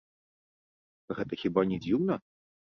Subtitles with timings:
[1.19, 2.21] Гэта хіба не дзіўна?